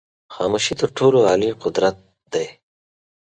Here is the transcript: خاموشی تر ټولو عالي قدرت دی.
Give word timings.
خاموشی 0.33 0.73
تر 0.81 0.89
ټولو 0.97 1.17
عالي 1.29 1.49
قدرت 1.63 1.95
دی. 2.33 2.47